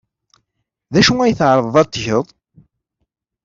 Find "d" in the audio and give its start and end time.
0.93-0.95